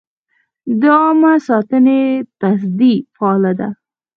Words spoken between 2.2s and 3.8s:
تصدۍ فعال ده؟